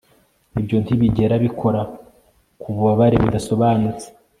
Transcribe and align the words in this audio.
ibyo 0.59 0.77
ntibigera 0.83 1.35
bikora 1.45 1.81
ku 2.59 2.67
bubabare 2.73 3.15
budasobanutse 3.23 4.07